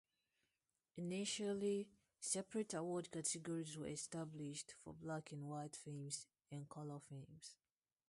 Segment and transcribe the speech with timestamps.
[0.97, 1.87] Initially,
[2.19, 7.53] separate award categories were established for black-and-white films and color films.